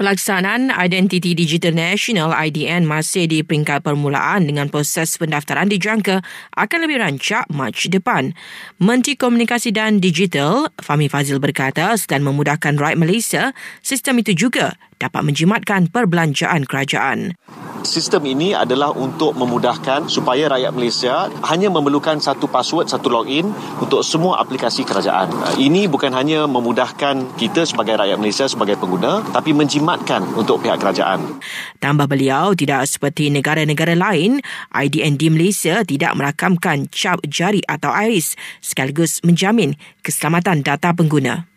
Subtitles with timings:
[0.00, 6.24] Pelaksanaan Identiti Digital Nasional IDN masih di peringkat permulaan dengan proses pendaftaran dijangka
[6.56, 8.32] akan lebih rancak Mac depan.
[8.80, 13.44] Menteri Komunikasi dan Digital Fahmi Fazil berkata selain memudahkan rakyat Malaysia,
[13.84, 17.36] sistem itu juga dapat menjimatkan perbelanjaan kerajaan.
[17.80, 23.48] Sistem ini adalah untuk memudahkan supaya rakyat Malaysia hanya memerlukan satu password, satu login
[23.80, 25.32] untuk semua aplikasi kerajaan.
[25.56, 31.40] Ini bukan hanya memudahkan kita sebagai rakyat Malaysia sebagai pengguna, tapi menjimatkan untuk pihak kerajaan.
[31.80, 38.36] Tambah beliau, tidak seperti negara-negara lain, IDN di Malaysia tidak merakamkan cap jari atau iris
[38.60, 41.48] sekaligus menjamin keselamatan data pengguna.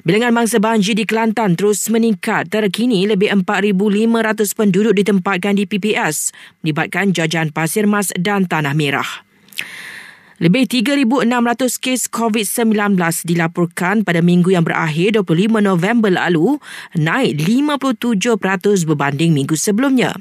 [0.00, 2.48] Bilangan mangsa banjir di Kelantan terus meningkat.
[2.48, 6.32] Terkini lebih 4,500 penduduk ditempatkan di PPS
[6.64, 9.28] melibatkan jajahan pasir mas dan tanah merah.
[10.40, 11.28] Lebih 3,600
[11.76, 12.96] kes COVID-19
[13.28, 16.56] dilaporkan pada minggu yang berakhir 25 November lalu,
[16.96, 20.16] naik 57% berbanding minggu sebelumnya.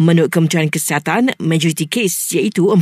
[0.00, 2.80] Menurut Kementerian Kesihatan, majoriti kes iaitu 48%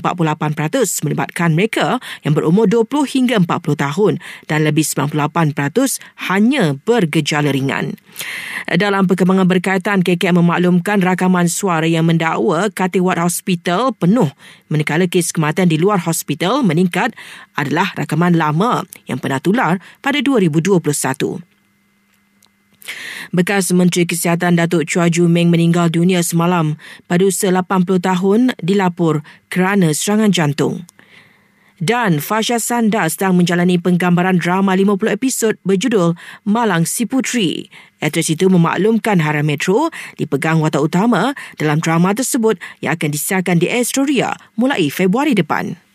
[1.03, 4.12] melibatkan mereka yang berumur 20 hingga 40 tahun
[4.47, 5.59] dan lebih 98%
[6.31, 7.99] hanya bergejala ringan.
[8.71, 14.31] Dalam perkembangan berkaitan, KKM memaklumkan rakaman suara yang mendakwa Katiwat Hospital penuh
[14.71, 17.11] manakala kes kematian di luar hospital meningkat
[17.59, 21.50] adalah rakaman lama yang pernah tular pada 2021.
[23.31, 26.75] Bekas Menteri Kesihatan Datuk Chua Ju Meng meninggal dunia semalam
[27.06, 30.83] pada usia 80 tahun dilapor kerana serangan jantung.
[31.78, 37.70] Dan Fasha Sanda sedang menjalani penggambaran drama 50 episod berjudul Malang Si Putri.
[38.03, 43.70] Aktris itu memaklumkan Hara Metro dipegang watak utama dalam drama tersebut yang akan disiarkan di
[43.70, 45.90] Astoria mulai Februari depan.